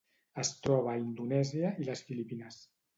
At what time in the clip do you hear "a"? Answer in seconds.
0.95-1.03